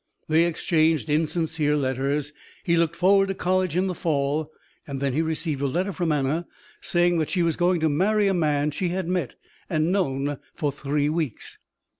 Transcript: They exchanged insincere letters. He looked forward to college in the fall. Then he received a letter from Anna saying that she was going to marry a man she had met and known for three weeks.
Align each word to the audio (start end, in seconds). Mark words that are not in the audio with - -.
They 0.27 0.45
exchanged 0.45 1.11
insincere 1.11 1.77
letters. 1.77 2.33
He 2.63 2.75
looked 2.75 2.95
forward 2.95 3.27
to 3.27 3.35
college 3.35 3.77
in 3.77 3.85
the 3.85 3.93
fall. 3.93 4.51
Then 4.87 5.13
he 5.13 5.21
received 5.21 5.61
a 5.61 5.67
letter 5.67 5.91
from 5.91 6.11
Anna 6.11 6.47
saying 6.81 7.19
that 7.19 7.29
she 7.29 7.43
was 7.43 7.55
going 7.55 7.79
to 7.81 7.87
marry 7.89 8.25
a 8.27 8.33
man 8.33 8.71
she 8.71 8.89
had 8.89 9.07
met 9.07 9.35
and 9.69 9.91
known 9.91 10.39
for 10.55 10.71
three 10.71 11.07
weeks. 11.07 11.59